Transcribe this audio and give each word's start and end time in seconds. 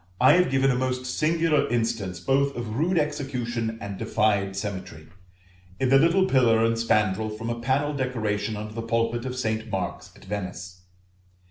1 0.17 0.29
I 0.31 0.33
have 0.37 0.49
given 0.49 0.71
a 0.71 0.75
most 0.75 1.05
singular 1.05 1.69
instance 1.69 2.19
both 2.19 2.55
of 2.55 2.75
rude 2.77 2.97
execution 2.97 3.77
and 3.79 3.99
defied 3.99 4.55
symmetry, 4.55 5.09
in 5.79 5.89
the 5.89 5.99
little 5.99 6.25
pillar 6.25 6.65
and 6.65 6.75
spandril 6.75 7.29
from 7.37 7.51
a 7.51 7.59
panel 7.61 7.93
decoration 7.93 8.57
under 8.57 8.73
the 8.73 8.81
pulpit 8.81 9.25
of 9.27 9.37
St. 9.37 9.69
Mark's 9.69 10.11
at 10.15 10.25
Venice. 10.25 10.81